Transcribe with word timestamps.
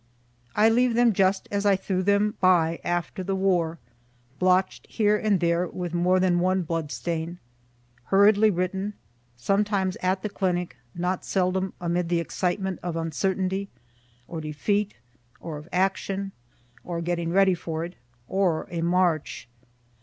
I 0.55 0.67
leave 0.67 0.95
them 0.95 1.13
just 1.13 1.47
as 1.51 1.63
I 1.63 1.75
threw 1.75 2.01
them 2.01 2.33
by 2.39 2.79
after 2.83 3.21
the 3.23 3.35
war, 3.35 3.77
blotch'd 4.39 4.87
here 4.87 5.15
and 5.15 5.39
there 5.39 5.67
with 5.67 5.93
more 5.93 6.19
than 6.19 6.39
one 6.39 6.63
blood 6.63 6.91
stain, 6.91 7.37
hurriedly 8.05 8.49
written, 8.49 8.95
sometimes 9.37 9.97
at 10.01 10.23
the 10.23 10.27
clinique, 10.29 10.75
not 10.95 11.23
seldom 11.23 11.73
amid 11.79 12.09
the 12.09 12.19
excitement 12.19 12.79
of 12.81 12.95
uncertainty, 12.95 13.69
or 14.27 14.41
defeat, 14.41 14.95
or 15.39 15.57
of 15.59 15.69
action, 15.71 16.31
or 16.83 16.99
getting 17.01 17.29
ready 17.31 17.53
for 17.53 17.85
it, 17.85 17.93
or 18.27 18.67
a 18.71 18.81
march. 18.81 19.47